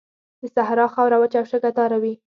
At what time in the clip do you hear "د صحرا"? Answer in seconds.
0.39-0.85